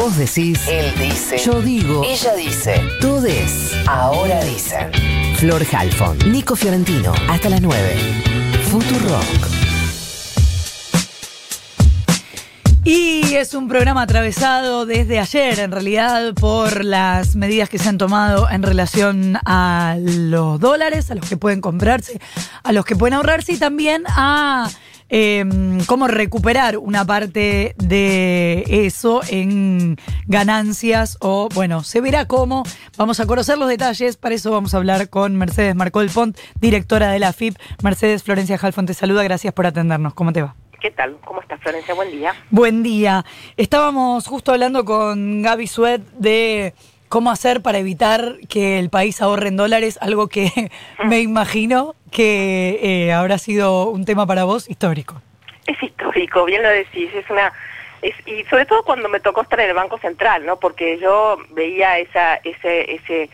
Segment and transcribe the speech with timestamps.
[0.00, 4.90] Vos decís, él dice, yo digo, ella dice, todes, ahora dicen.
[5.36, 7.96] Flor Halfon, Nico Fiorentino, hasta las 9.
[8.70, 9.22] Futurock.
[12.82, 17.98] Y es un programa atravesado desde ayer, en realidad, por las medidas que se han
[17.98, 22.18] tomado en relación a los dólares, a los que pueden comprarse,
[22.62, 24.66] a los que pueden ahorrarse y también a
[25.10, 25.44] eh,
[25.86, 32.62] cómo recuperar una parte de eso en ganancias o, bueno, se verá cómo.
[32.96, 37.10] Vamos a conocer los detalles, para eso vamos a hablar con Mercedes Marcol Pont, directora
[37.10, 37.56] de la FIP.
[37.82, 40.14] Mercedes Florencia Jalfón te saluda, gracias por atendernos.
[40.14, 40.54] ¿Cómo te va?
[40.80, 41.18] ¿Qué tal?
[41.26, 41.94] ¿Cómo estás, Florencia?
[41.94, 42.32] Buen día.
[42.50, 43.24] Buen día.
[43.58, 46.72] Estábamos justo hablando con Gaby Suet de
[47.10, 50.70] cómo hacer para evitar que el país ahorre en dólares, algo que
[51.04, 55.20] me imagino que eh, habrá sido un tema para vos histórico.
[55.66, 57.52] Es histórico, bien lo decís, es una...
[58.00, 60.58] Es, y sobre todo cuando me tocó estar en el Banco Central, ¿no?
[60.58, 63.28] Porque yo veía esa, ese, ese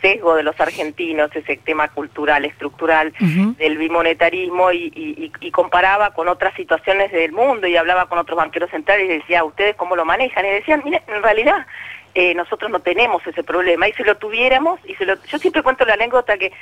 [0.00, 3.12] sesgo de los argentinos, ese tema cultural, estructural
[3.58, 8.70] del bimonetarismo y, y, comparaba con otras situaciones del mundo y hablaba con otros banqueros
[8.70, 10.46] centrales y decía, ¿ustedes cómo lo manejan?
[10.46, 11.66] Y decían, mire, en realidad
[12.14, 15.62] eh, nosotros no tenemos ese problema y si lo tuviéramos, y se lo, yo siempre
[15.62, 16.52] cuento la anécdota que,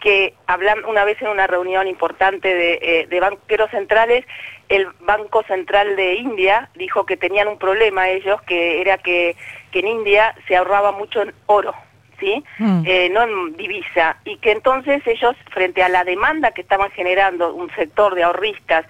[0.00, 4.24] que hablando una vez en una reunión importante de, eh, de banqueros centrales,
[4.68, 9.36] el Banco Central de India dijo que tenían un problema ellos, que era que,
[9.70, 11.74] que en India se ahorraba mucho en oro
[12.18, 12.44] ¿sí?
[12.58, 12.82] Mm.
[12.84, 17.54] Eh, no en divisa, y que entonces ellos, frente a la demanda que estaban generando
[17.54, 18.86] un sector de ahorristas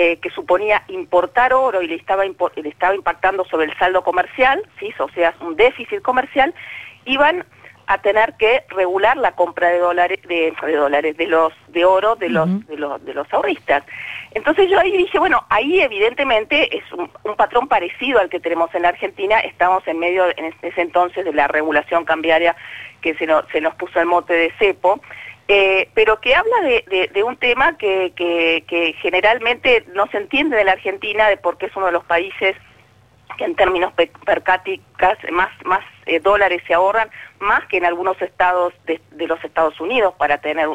[0.00, 4.62] eh, que suponía importar oro y le estaba, le estaba impactando sobre el saldo comercial,
[4.78, 4.94] ¿sí?
[4.96, 6.54] o sea, un déficit comercial,
[7.04, 7.44] iban
[7.88, 12.28] a tener que regular la compra de dólares de, dólares de los de oro de
[12.28, 13.82] los de los de los ahorristas.
[14.34, 18.82] Entonces yo ahí dije bueno ahí evidentemente es un, patrón parecido al que tenemos en
[18.82, 19.40] la Argentina.
[19.40, 22.54] Estamos en medio en ese entonces de la regulación cambiaria
[23.00, 25.00] que se nos, se nos puso el mote de cepo
[25.48, 30.56] eh, pero que habla de, de, un tema que, que, que generalmente no se entiende
[30.56, 32.54] de la Argentina de por qué es uno de los países
[33.38, 38.20] que en términos per cápita más, más eh, dólares se ahorran, más que en algunos
[38.20, 40.68] estados de, los Estados Unidos para tener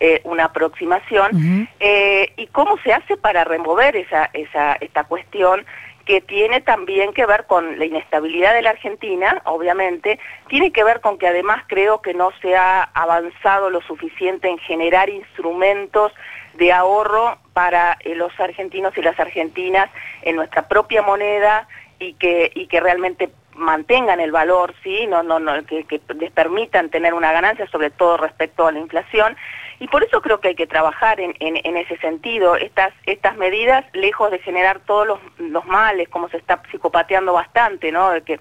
[0.00, 1.68] eh, una aproximación.
[1.78, 5.64] Eh, ¿Y cómo se hace para remover esa, esa, esta cuestión?
[6.06, 10.18] Que tiene también que ver con la inestabilidad de la Argentina, obviamente,
[10.48, 14.58] tiene que ver con que además creo que no se ha avanzado lo suficiente en
[14.58, 16.12] generar instrumentos
[16.54, 19.90] de ahorro para los argentinos y las argentinas
[20.22, 21.68] en nuestra propia moneda,
[21.98, 26.90] y que, y que realmente mantengan el valor, sí, no, no, no, que, les permitan
[26.90, 29.36] tener una ganancia, sobre todo respecto a la inflación.
[29.78, 32.56] Y por eso creo que hay que trabajar en, en, ese sentido.
[32.56, 35.06] Estas, estas medidas, lejos de generar todos
[35.38, 38.10] los, males, como se está psicopateando bastante, ¿no?
[38.10, 38.40] De que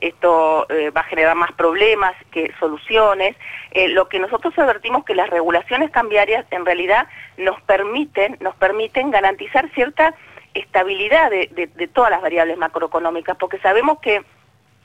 [0.00, 3.34] esto eh, va a generar más problemas que soluciones.
[3.72, 9.10] Eh, lo que nosotros advertimos que las regulaciones cambiarias en realidad nos permiten, nos permiten
[9.10, 10.14] garantizar cierta
[10.54, 14.22] estabilidad de, de, todas las variables macroeconómicas, porque sabemos que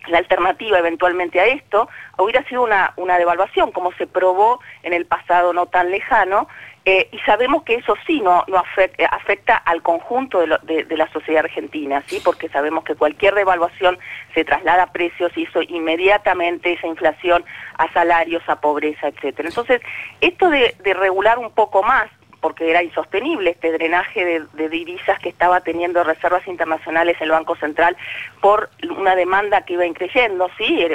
[0.08, 5.06] la alternativa eventualmente a esto hubiera sido una, una devaluación, como se probó en el
[5.06, 6.48] pasado no tan lejano,
[6.86, 11.10] eh, y sabemos que eso sí no, no afecta, afecta al conjunto de, de, la
[11.14, 12.20] sociedad argentina, ¿sí?
[12.24, 13.98] porque sabemos que cualquier devaluación
[14.34, 17.46] se traslada a precios y eso inmediatamente esa inflación
[17.78, 19.48] a salarios, a pobreza, etcétera.
[19.48, 19.82] Entonces,
[20.20, 22.10] esto de regular un poco más
[22.44, 27.96] porque era insostenible este drenaje de, divisas que estaba teniendo reservas internacionales el Banco Central
[28.42, 30.86] por una demanda que iba increyendo, ¿sí?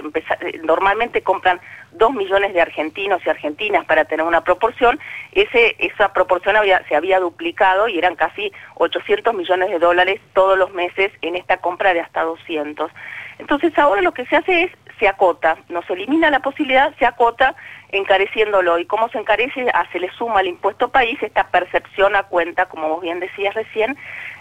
[0.62, 1.58] Normalmente compran
[1.92, 5.00] dos millones de argentinos y argentinas para tener una proporción,
[5.32, 6.54] ese, esa proporción
[6.86, 11.56] se había duplicado y eran casi 800 millones de dólares todos los meses en esta
[11.56, 12.90] compra de hasta 200.
[13.38, 17.06] Entonces ahora lo que se hace es, se acota, no se elimina la posibilidad, se
[17.06, 17.54] acota
[17.90, 18.78] encareciéndolo.
[18.78, 19.66] ¿Y cómo se encarece?
[19.72, 23.54] Ah, se le suma al impuesto país esta percepción a cuenta, como vos bien decías
[23.54, 23.96] recién,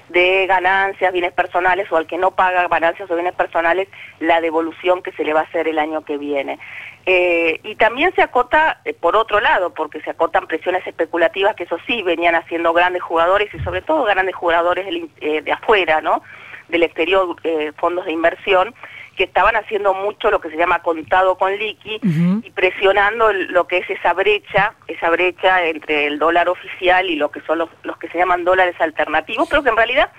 [0.09, 3.87] de ganancias, bienes personales, o al que no paga ganancias o bienes personales,
[4.19, 6.59] la devolución que se le va a hacer el año que viene.
[7.05, 11.63] Eh, y también se acota eh, por otro lado, porque se acotan presiones especulativas que
[11.63, 14.87] eso sí venían haciendo grandes jugadores y sobre todo grandes jugadores
[15.21, 16.21] eh, de afuera, ¿no?
[16.67, 17.33] Del exterior,
[17.77, 18.75] fondos de inversión,
[19.17, 21.99] que estaban haciendo mucho lo que se llama contado con liqui
[22.43, 27.31] y presionando lo que es esa brecha, esa brecha entre el dólar oficial y lo
[27.31, 30.11] que son los, los que se llaman dólares alternativos, pero que en realidad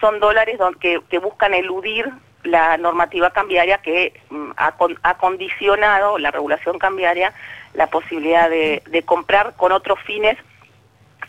[0.00, 2.10] son dólares que, que buscan eludir
[2.42, 7.34] la normativa cambiaria que mm, ha, ha, condicionado la regulación cambiaria
[7.74, 10.38] la posibilidad de, de comprar con otros fines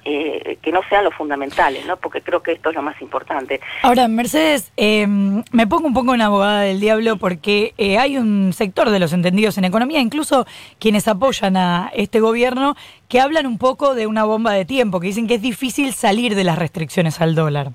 [0.03, 1.95] eh, que no sean los fundamentales, ¿no?
[1.95, 3.61] Porque creo que esto es lo más importante.
[3.83, 8.51] Ahora, Mercedes, eh, me pongo un poco en abogada del diablo porque eh, hay un
[8.51, 10.47] sector de los entendidos en economía, incluso
[10.79, 12.75] quienes apoyan a este gobierno,
[13.09, 16.33] que hablan un poco de una bomba de tiempo, que dicen que es difícil salir
[16.33, 17.71] de las restricciones al dólar.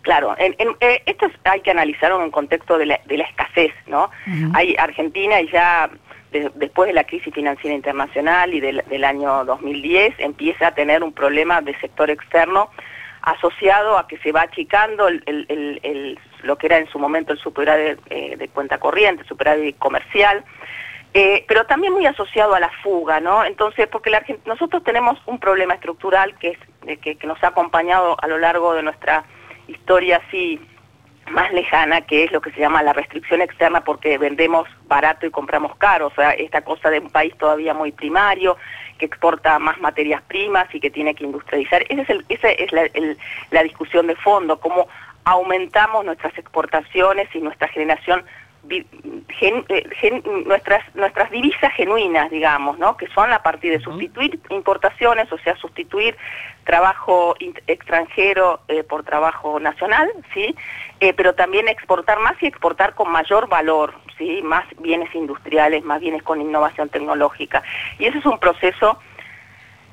[0.00, 0.56] Claro, en,
[1.06, 4.10] esto hay que analizarlo en el contexto de la, escasez, ¿no?
[4.54, 5.88] Hay Argentina y ya
[6.54, 11.60] después de la crisis financiera internacional y del, año 2010 empieza a tener un problema
[11.60, 12.70] de sector externo
[13.22, 18.36] asociado a que se va achicando lo que era en su momento el superávit eh,
[18.36, 20.44] de cuenta corriente, superávit comercial,
[21.14, 23.44] eh, pero también muy asociado a la fuga, ¿no?
[23.44, 26.56] Entonces, porque la, nosotros tenemos un problema estructural que,
[26.86, 29.24] es, que, que nos ha acompañado a lo largo de nuestra
[29.68, 30.58] historia así
[31.30, 35.30] más lejana, que es lo que se llama la restricción externa porque vendemos barato y
[35.30, 38.56] compramos caro, o sea, esta cosa de un país todavía muy primario,
[38.98, 41.84] que exporta más materias primas y que tiene que industrializar.
[41.88, 42.88] Ese es el, esa es la,
[43.50, 44.88] la discusión de fondo, cómo
[45.24, 48.24] aumentamos nuestras exportaciones y nuestra generación
[48.70, 52.96] eh, nuestras nuestras divisas genuinas, digamos, ¿no?
[52.96, 56.16] que son a partir de sustituir importaciones, o sea, sustituir
[56.64, 57.34] trabajo
[57.66, 60.54] extranjero eh, por trabajo nacional, ¿sí?
[61.00, 64.40] Eh, pero también exportar más y exportar con mayor valor, ¿sí?
[64.42, 67.64] más bienes industriales, más bienes con innovación tecnológica.
[67.98, 68.98] Y ese es un proceso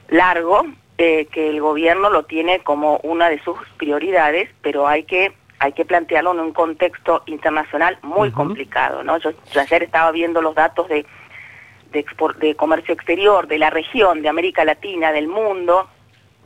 [0.10, 0.66] largo
[0.98, 5.86] que el gobierno lo tiene como una de sus prioridades, pero hay que hay que
[5.86, 9.18] plantearlo en un contexto internacional muy complicado, ¿no?
[9.18, 11.06] Yo, ayer estaba viendo los datos de,
[11.92, 12.06] de,
[12.40, 15.90] de comercio exterior de la región, de América Latina, del mundo,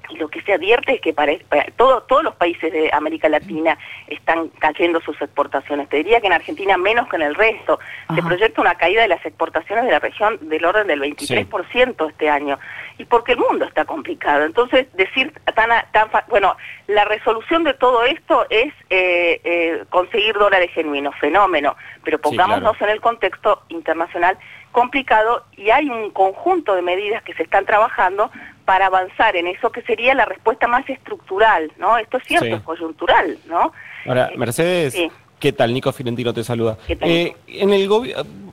[0.10, 1.34] y lo que se advierte es que para,
[1.78, 3.78] todos los países de América Latina
[4.08, 5.90] están cayendo sus exportaciones.
[5.90, 7.80] Te diría que en Argentina menos que en el resto.
[8.14, 12.30] Se proyecta una caída de las exportaciones de la región del orden del 23% este
[12.30, 12.60] año.
[12.98, 14.46] Y porque el mundo está complicado.
[14.46, 16.56] Entonces, decir tan, tan bueno,
[16.88, 21.76] la resolución de todo esto es eh, eh, conseguir dólares genuinos, fenómeno.
[22.04, 24.38] Pero pongámonos en el contexto internacional
[24.72, 28.30] complicado y hay un conjunto de medidas que se están trabajando
[28.66, 31.98] para avanzar en eso que sería la respuesta más estructural, ¿no?
[31.98, 33.74] Esto es cierto, es coyuntural, ¿no?
[34.06, 34.98] Ahora, eh, Mercedes,
[35.40, 35.74] ¿qué tal?
[35.74, 36.78] Nico Fiorentino te saluda.
[36.88, 37.90] Eh, en el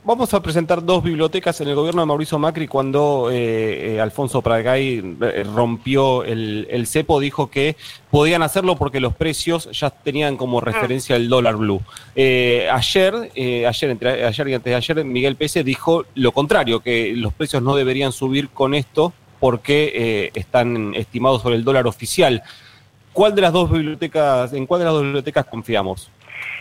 [0.03, 5.01] vamos a presentar dos bibliotecas en el gobierno de Mauricio Macri cuando eh, Alfonso Pradgay
[5.55, 7.77] rompió el, cepo, dijo que
[8.11, 10.65] podían hacerlo porque los precios ya tenían como mm.
[10.65, 11.83] referencia el dólar blue.
[12.17, 17.33] ayer, ayer, entre ayer y antes de ayer, Miguel Pese dijo lo contrario, que los
[17.33, 22.43] precios no deberían subir con esto porque eh, están estimados sobre el dólar oficial.
[23.13, 26.11] ¿Cuál de las dos bibliotecas, en cuál de las dos bibliotecas confiamos?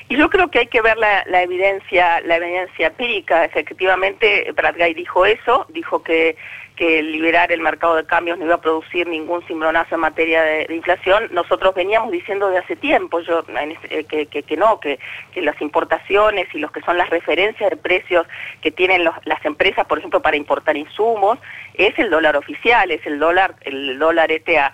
[0.08, 3.46] Y yo creo que hay que ver la, evidencia, la evidencia empírica.
[3.46, 6.36] Efectivamente, Bradgay dijo eso, dijo que
[6.80, 10.74] que liberar el mercado de cambios no iba a producir ningún cimbronazo en materia de,
[10.74, 13.44] inflación, nosotros veníamos diciendo de hace tiempo yo,
[13.90, 14.98] este, que, que, no, que,
[15.34, 18.26] que, las importaciones y los que son las referencias de precios
[18.62, 21.38] que tienen las empresas, por ejemplo, para importar insumos,
[21.74, 24.72] es el dólar oficial, es el dólar, el dólar este a,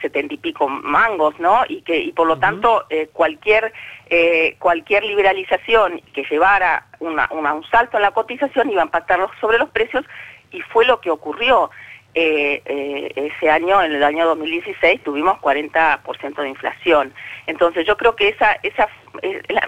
[0.00, 1.64] setenta y pico mangos, ¿no?
[1.68, 3.72] Y que y por lo tanto eh, cualquier
[4.10, 9.58] eh, cualquier liberalización que llevara una, un salto en la cotización iba a impactar sobre
[9.58, 10.04] los precios
[10.54, 11.70] y fue lo que ocurrió.
[12.16, 17.12] Eh, eh, ese año, en el año 2016, tuvimos 40% de inflación.
[17.48, 18.86] Entonces yo creo que esa, ese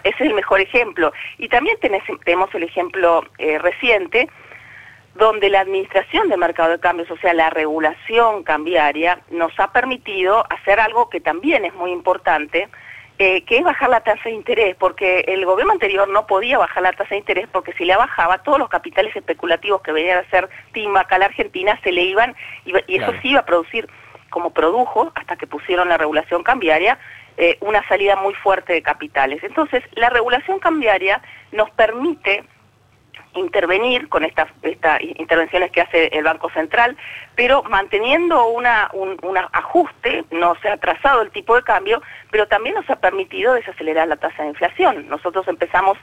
[0.05, 1.13] es el mejor ejemplo.
[1.39, 4.29] Y también tenemos el ejemplo eh, reciente,
[5.17, 10.45] donde la Administración de Mercado de Cambios, o sea, la regulación cambiaria, nos ha permitido
[10.49, 12.69] hacer algo que también es muy importante,
[13.19, 16.83] eh, que es bajar la tasa de interés, porque el gobierno anterior no podía bajar
[16.83, 20.31] la tasa de interés porque si la bajaba, todos los capitales especulativos que venían a
[20.31, 23.89] ser TIM acá a la Argentina se le iban, y, eso sí iba a producir,
[24.29, 26.99] como produjo, hasta que pusieron la regulación cambiaria,
[27.39, 29.43] eh, una salida muy fuerte de capitales.
[29.43, 32.45] Entonces, la regulación cambiaria nos permite
[33.37, 34.49] intervenir con estas,
[35.01, 36.97] intervenciones que hace el Banco Central,
[37.35, 39.17] pero manteniendo una, un,
[39.53, 44.09] ajuste, no se ha atrasado el tipo de cambio, pero también nos ha permitido desacelerar
[44.09, 45.09] la tasa de inflación.
[45.09, 45.99] Nosotros empezamos,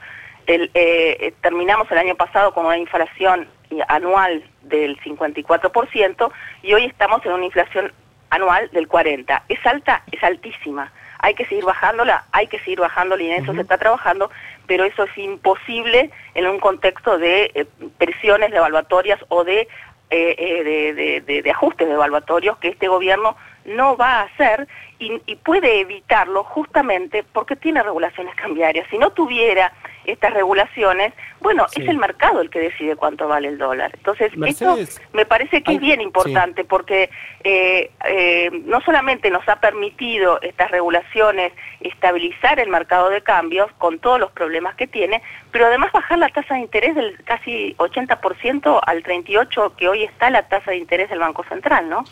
[0.47, 3.47] el, eh, terminamos el año pasado con una inflación
[3.87, 7.91] anual del 54% y hoy estamos en una inflación
[8.29, 9.43] anual del 40%.
[9.49, 10.03] ¿Es alta?
[10.11, 10.91] Es altísima
[11.23, 14.29] hay que seguir bajándola, hay que seguir bajándola y en eso se está trabajando,
[14.67, 17.65] pero eso es imposible en un contexto de eh,
[17.97, 24.19] presiones devaluatorias o de, eh, eh, de, de, ajustes devaluatorios que este gobierno no va
[24.19, 24.67] a hacer
[24.99, 28.85] y, y, puede evitarlo justamente porque tiene regulaciones cambiarias.
[28.89, 29.71] Si no tuviera
[30.05, 33.91] estas regulaciones, bueno, es el mercado el que decide cuánto vale el dólar.
[33.95, 34.77] Entonces, esto
[35.13, 37.09] me parece que es bien importante porque
[37.43, 43.99] eh, eh, no solamente nos ha permitido estas regulaciones estabilizar el mercado de cambios con
[43.99, 48.79] todos los problemas que tiene, pero además bajar la tasa de interés del casi 80%
[48.85, 52.03] al 38% que hoy está la tasa de interés del Banco Central, ¿no?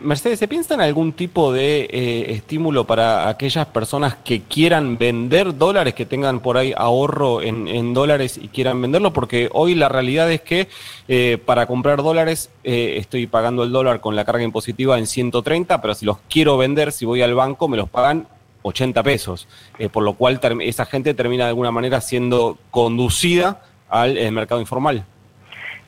[0.00, 5.56] Mercedes, ¿se piensa en algún tipo de eh, estímulo para aquellas personas que quieran vender
[5.56, 9.12] dólares, que tengan por ahí ahorro en, dólares y quieran venderlo?
[9.12, 10.68] Porque hoy la realidad es que
[11.08, 15.80] eh, para comprar dólares eh, estoy pagando el dólar con la carga impositiva en 130,
[15.80, 18.28] pero si los quiero vender, si voy al banco, me los pagan
[18.62, 19.48] 80 pesos,
[19.92, 25.06] por lo cual esa gente termina de alguna manera siendo conducida al mercado informal.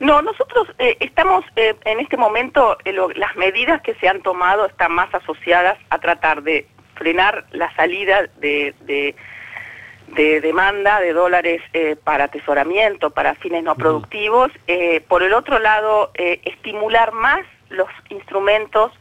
[0.01, 4.65] No, nosotros eh, estamos eh, en este momento, eh, las medidas que se han tomado
[4.65, 6.65] están más asociadas a tratar de
[6.95, 11.61] frenar la salida de, de, demanda de dólares
[12.03, 14.51] para atesoramiento, para fines no productivos.
[15.07, 18.91] por el otro lado, estimular más los instrumentos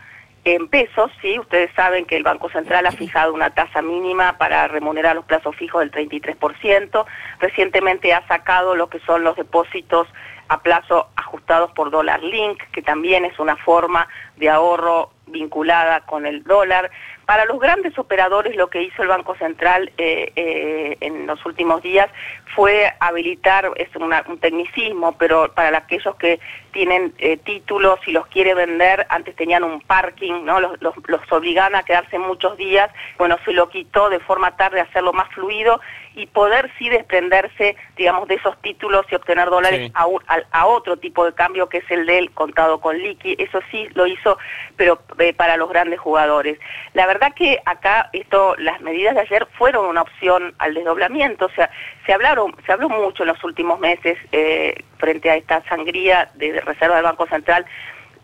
[0.44, 4.68] en pesos, sí, ustedes saben que el Banco Central ha fijado una tasa mínima para
[4.68, 7.04] remunerar los plazos fijos del 33%,
[7.40, 10.06] recientemente ha sacado lo que son los depósitos
[10.50, 16.26] a plazo ajustados por dólar link, que también es una forma de ahorro vinculada con
[16.26, 16.90] el dólar.
[17.24, 21.80] Para los grandes operadores lo que hizo el Banco Central eh, eh, en los últimos
[21.82, 22.10] días
[22.56, 26.40] fue habilitar, es un tecnicismo, pero para aquellos que
[26.72, 30.58] tienen eh, títulos y los quiere vender, antes tenían un parking, ¿no?
[30.58, 30.94] Los, los,
[31.30, 35.28] obligaban a quedarse muchos días, bueno, se lo quitó de forma tal de hacerlo más
[35.32, 35.80] fluido
[36.14, 40.06] y poder sí desprenderse, digamos, de esos títulos y obtener dólares a,
[40.50, 43.36] a, otro tipo de cambio que es el del contado con liqui.
[43.38, 44.38] Eso sí lo hizo,
[44.76, 45.00] pero
[45.36, 46.58] para los grandes jugadores.
[46.94, 51.50] La verdad que acá esto, las medidas de ayer fueron una opción al desdoblamiento, o
[51.50, 51.70] sea,
[52.06, 56.60] se hablaron, se habló mucho en los últimos meses eh, frente a esta sangría de,
[56.60, 57.64] reserva del Banco Central.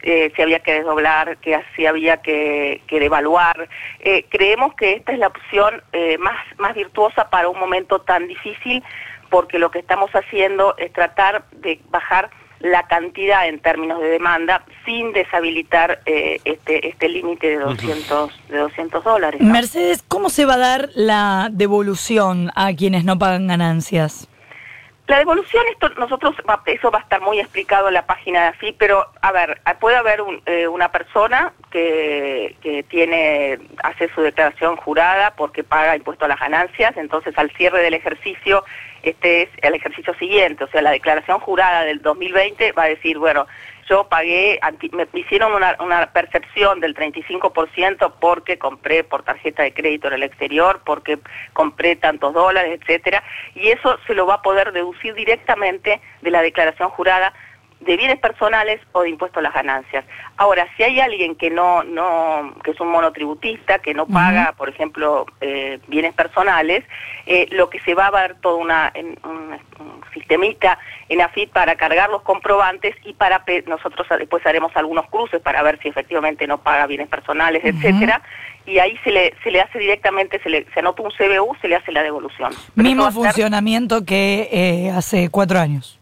[0.03, 3.69] Eh, si había que desdoblar, que si había que, que devaluar.
[4.01, 5.83] Eh, creemos que esta es la opción
[6.21, 8.83] más, más virtuosa para un momento tan difícil
[9.31, 14.65] porque lo que estamos haciendo es tratar de bajar la cantidad en términos de demanda
[14.85, 19.41] sin deshabilitar eh, este, este límite de 200, de 200 dólares.
[19.41, 24.29] Mercedes, ¿cómo se va a dar la devolución a quienes no pagan ganancias?
[25.07, 26.35] La devolución, esto nosotros
[26.67, 29.97] eso va a estar muy explicado en la página de AFI, pero a ver, puede
[29.97, 36.29] haber eh, una persona que, que tiene hace su declaración jurada porque paga impuesto a
[36.29, 38.65] las ganancias, entonces al cierre del ejercicio,
[39.05, 43.17] este es el ejercicio siguiente, o sea, la declaración jurada del 2020 va a decir,
[43.19, 43.47] bueno,
[43.89, 44.59] yo pagué,
[44.93, 50.23] me hicieron una, una percepción del 35% porque compré por tarjeta de crédito en el
[50.23, 51.19] exterior, porque
[51.53, 53.23] compré tantos dólares, etcétera,
[53.55, 57.33] y eso se lo va a poder deducir directamente de la declaración jurada
[57.81, 60.05] de bienes personales o de impuestos a las ganancias.
[60.37, 64.69] Ahora, si hay alguien que no, no, que es un monotributista, que no paga, por
[64.69, 66.85] ejemplo, eh, bienes personales,
[67.27, 69.59] eh, lo que se va a ver todo una, un,
[70.13, 70.79] sistemita
[71.09, 75.79] en AFIP para cargar los comprobantes y para nosotros después haremos algunos cruces para ver
[75.83, 78.23] si efectivamente no paga bienes personales, etcétera,
[78.67, 81.69] y ahí se le, se le hace directamente, se, le, se anota un CBU, se
[81.69, 82.53] le hace la devolución.
[82.75, 86.01] Mismo funcionamiento que eh, hace cuatro años.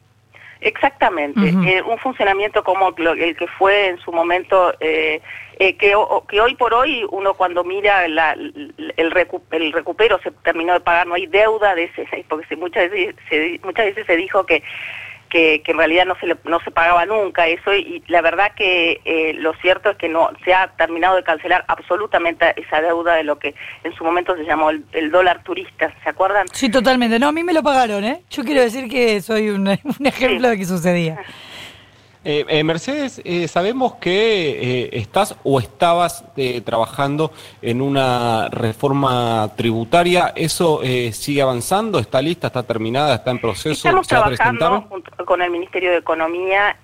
[0.64, 5.20] Exactamente, eh, un funcionamiento como el que fue en su momento, eh,
[5.58, 5.94] eh, que,
[6.26, 8.18] que, hoy por hoy uno cuando mira el,
[8.96, 13.14] el, recupero se terminó de pagar, no hay deuda de ese, porque muchas veces,
[13.62, 14.62] muchas veces se dijo que
[15.34, 19.34] que, en realidad no se, no se pagaba nunca eso y, la verdad que eh,
[19.34, 23.38] lo cierto es que no se ha terminado de cancelar absolutamente esa deuda de lo
[23.40, 26.46] que en su momento se llamó el, dólar turista, ¿se acuerdan?
[26.52, 27.18] Sí, totalmente.
[27.18, 28.22] No, a mí me lo pagaron, ¿eh?
[28.30, 29.66] Yo quiero decir que soy un,
[30.04, 31.18] ejemplo de que sucedía.
[32.26, 36.24] Eh, eh, Mercedes, eh, sabemos que estás o estabas
[36.64, 40.32] trabajando en una reforma tributaria.
[40.34, 40.80] ¿Eso
[41.12, 41.98] sigue avanzando?
[41.98, 42.46] ¿Está lista?
[42.46, 43.16] ¿Está terminada?
[43.16, 43.88] ¿Está en proceso?
[43.88, 44.88] Estamos trabajando
[45.26, 46.76] con el Ministerio de Economía,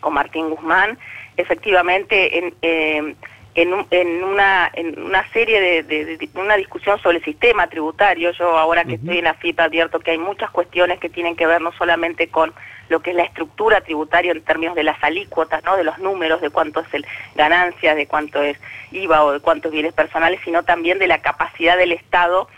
[0.00, 0.98] con Martín Guzmán.
[1.36, 3.16] Efectivamente, en,
[3.62, 8.30] en, una, en una serie de, una discusión sobre el sistema tributario.
[8.30, 11.46] Yo ahora que estoy en la FIP advierto que hay muchas cuestiones que tienen que
[11.46, 12.52] ver no solamente con
[12.88, 15.76] lo que es la estructura tributaria en términos de las alícuotas, ¿no?
[15.76, 18.58] de los números, de cuánto es el ganancia, de cuánto es
[18.92, 22.48] IVA o de cuántos bienes personales, sino también de la capacidad del Estado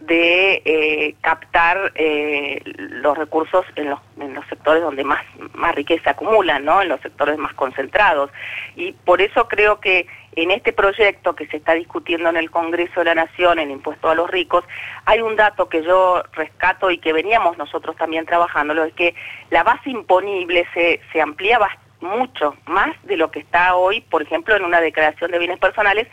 [0.00, 6.10] de eh, captar eh, los recursos en los, en los sectores donde más, más riqueza
[6.10, 6.82] acumulan, ¿no?
[6.82, 8.30] en los sectores más concentrados.
[8.76, 13.00] Y por eso creo que en este proyecto que se está discutiendo en el Congreso
[13.00, 14.64] de la Nación, el impuesto a los ricos,
[15.04, 19.14] hay un dato que yo rescato y que veníamos nosotros también trabajando, es que
[19.50, 21.58] la base imponible se, se amplía
[22.00, 26.08] mucho más de lo que está hoy, por ejemplo, en una declaración de bienes personales,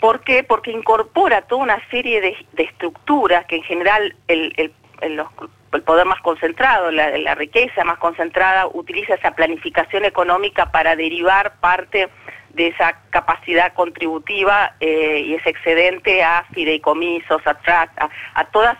[0.00, 0.44] ¿Por qué?
[0.44, 6.20] Porque incorpora toda una serie de, estructuras que en general el, el, el, poder más
[6.22, 12.08] concentrado, la, la, riqueza más concentrada, utiliza esa planificación económica para derivar parte
[12.50, 17.58] de esa capacidad contributiva eh, y ese excedente a fideicomisos, a,
[17.96, 18.78] a, a todas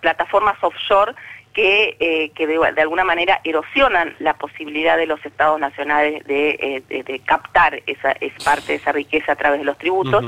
[0.00, 1.14] plataformas offshore
[1.56, 7.20] que, eh, que de, alguna manera erosionan la posibilidad de los estados nacionales de, eh,
[7.24, 10.22] captar esa es parte de esa riqueza a través de los tributos.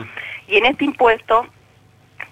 [0.47, 1.47] Y en este impuesto,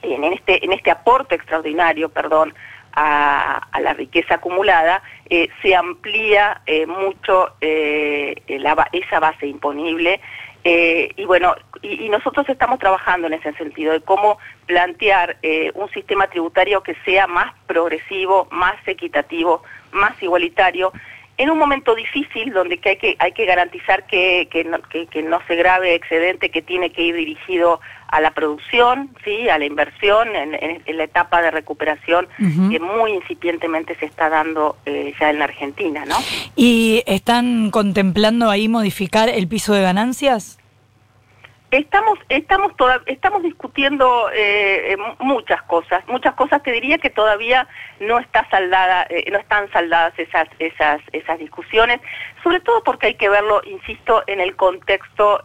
[0.01, 2.55] en este, en este aporte extraordinario, perdón,
[2.95, 10.23] a, la riqueza acumulada, eh, se amplía mucho esa base imponible
[10.69, 15.89] eh, y bueno, y, nosotros estamos trabajando en ese sentido, de cómo plantear eh, un
[15.91, 20.93] sistema tributario que sea más progresivo, más equitativo, más igualitario,
[21.39, 25.23] en un momento difícil donde que hay, que, hay que garantizar que, que, no, que,
[25.23, 29.65] no se grave excedente que tiene que ir dirigido a la producción, sí, a la
[29.65, 35.41] inversión, en, la etapa de recuperación que muy incipientemente se está dando eh, ya en
[35.41, 36.17] la Argentina, ¿no?
[36.55, 40.59] ¿Y están contemplando ahí modificar el piso de ganancias?
[41.77, 42.73] Estamos, estamos,
[43.07, 47.69] estamos discutiendo eh, eh, muchas cosas, muchas cosas que diría que todavía
[48.01, 52.01] no está saldada, no están saldadas esas, esas, esas discusiones,
[52.43, 55.45] sobre todo porque hay que verlo, insisto, en el contexto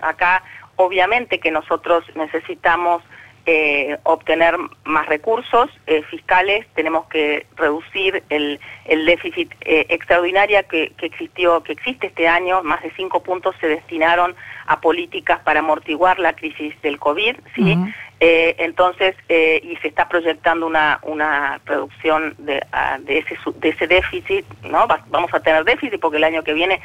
[0.00, 0.42] acá
[0.76, 3.02] Obviamente que nosotros necesitamos
[3.46, 10.92] eh, obtener más recursos eh, fiscales, tenemos que reducir el, el déficit eh, extraordinario que,
[10.98, 14.34] que, existió, que existe este año, más de cinco puntos se destinaron
[14.66, 17.78] a políticas para amortiguar la crisis del COVID, ¿sí?
[18.18, 24.46] entonces, y se está proyectando una, una reducción de, ah, de, ese, de ese déficit,
[24.62, 24.86] ¿no?
[25.08, 26.80] vamos a tener déficit porque el año que viene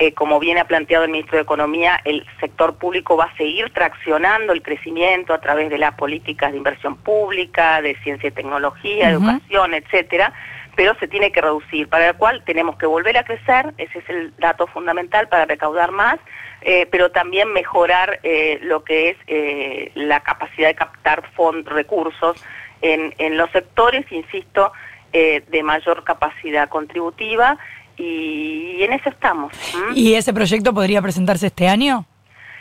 [0.00, 3.70] eh, como viene ha planteado el ministro de Economía, el sector público va a seguir
[3.70, 9.10] traccionando el crecimiento a través de las políticas de inversión pública, de ciencia y tecnología,
[9.10, 10.32] educación, etcétera,
[10.78, 14.08] pero se tiene que reducir, para lo cual tenemos que volver a crecer, ese es
[14.08, 16.20] el dato fundamental para recaudar más,
[16.60, 22.44] eh, pero también mejorar eh, lo que es la capacidad de captar fondos, recursos
[22.80, 24.70] en, en los sectores, insisto,
[25.10, 27.58] de mayor capacidad contributiva
[27.96, 29.52] y, en eso estamos.
[29.96, 32.06] ¿Y ese proyecto podría presentarse este año?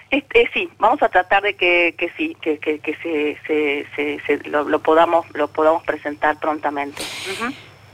[0.10, 4.80] Este, sí, vamos a tratar de que, que sí, que, que, que se, se, lo,
[4.80, 7.04] podamos, lo podamos presentar prontamente.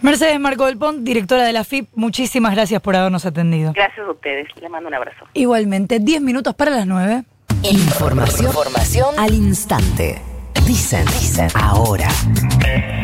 [0.04, 3.72] Mercedes Marco del Pont, directora de la FIP, muchísimas gracias por habernos atendido.
[3.74, 5.26] Gracias a ustedes, les mando un abrazo.
[5.34, 7.24] Igualmente, 10 minutos para las 9.
[7.64, 10.22] Información, Información al instante.
[10.68, 12.10] Dicen, dicen, ahora.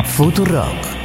[0.08, 0.99] Futurock.